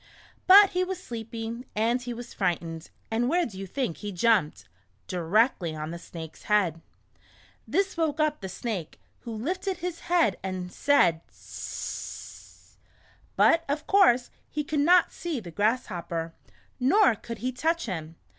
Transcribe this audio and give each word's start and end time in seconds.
But 0.47 0.71
he 0.71 0.83
was 0.83 0.97
sleepy, 0.99 1.63
and 1.75 2.01
he 2.01 2.11
was 2.11 2.33
frightened, 2.33 2.89
and 3.11 3.29
where 3.29 3.45
do 3.45 3.55
you 3.59 3.67
think 3.67 3.97
he 3.97 4.11
jumped? 4.11 4.67
Directly 5.05 5.75
on 5.75 5.91
the 5.91 5.99
Snake's 5.99 6.45
head! 6.45 6.81
This 7.67 7.95
woke 7.95 8.19
up 8.19 8.41
the 8.41 8.49
Snake, 8.49 8.99
who 9.19 9.31
lifted 9.31 9.77
his 9.77 9.99
head 9.99 10.37
and 10.41 10.71
said, 10.71 11.21
"hssssssss." 11.27 12.77
But, 13.35 13.63
of 13.69 13.85
course, 13.85 14.31
he 14.49 14.63
could 14.63 14.79
not 14.79 15.11
see 15.13 15.39
the 15.39 15.51
Grasshopper, 15.51 16.33
nor 16.79 17.13
could 17.13 17.37
he 17.45 17.51
touch 17.51 17.85
him. 17.85 18.15